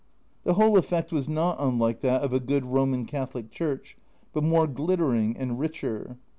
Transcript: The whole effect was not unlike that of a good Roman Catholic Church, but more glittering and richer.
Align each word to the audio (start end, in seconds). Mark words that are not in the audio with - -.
The 0.45 0.55
whole 0.55 0.79
effect 0.79 1.11
was 1.11 1.29
not 1.29 1.57
unlike 1.59 2.01
that 2.01 2.23
of 2.23 2.33
a 2.33 2.39
good 2.39 2.65
Roman 2.65 3.05
Catholic 3.05 3.51
Church, 3.51 3.97
but 4.33 4.43
more 4.43 4.65
glittering 4.65 5.37
and 5.37 5.59
richer. 5.59 6.17